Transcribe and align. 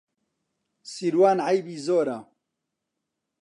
سیروان 0.91 1.37
عەیبی 1.47 1.77
زۆرە. 1.85 2.17